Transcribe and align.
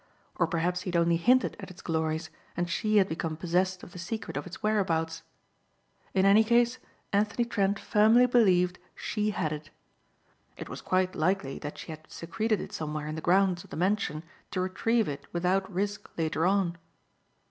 Or 0.33 0.47
perhaps 0.47 0.81
he 0.81 0.87
had 0.89 0.95
only 0.95 1.17
hinted 1.17 1.55
at 1.59 1.69
its 1.69 1.83
glories 1.83 2.31
and 2.57 2.67
she 2.67 2.97
had 2.97 3.07
become 3.07 3.37
possessed 3.37 3.83
of 3.83 3.91
the 3.91 3.99
secret 3.99 4.35
of 4.35 4.47
its 4.47 4.63
whereabouts. 4.63 5.21
In 6.15 6.25
any 6.25 6.43
case 6.43 6.79
Anthony 7.13 7.45
Trent 7.45 7.77
firmly 7.77 8.25
believed 8.25 8.79
she 8.95 9.29
had 9.29 9.53
it. 9.53 9.69
It 10.57 10.69
was 10.69 10.81
quite 10.81 11.13
likely 11.13 11.59
that 11.59 11.77
she 11.77 11.91
had 11.91 12.11
secreted 12.11 12.59
it 12.59 12.73
somewhere 12.73 13.05
in 13.05 13.13
the 13.13 13.21
grounds 13.21 13.63
of 13.63 13.69
the 13.69 13.77
mansion 13.77 14.23
to 14.49 14.61
retrieve 14.61 15.07
it 15.07 15.27
without 15.31 15.71
risk 15.71 16.09
later 16.17 16.47
on. 16.47 16.79